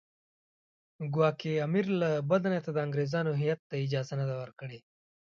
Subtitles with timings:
[1.13, 4.79] ګواکې امیر له بده نیته د انګریزانو هیات ته اجازه نه ده ورکړې.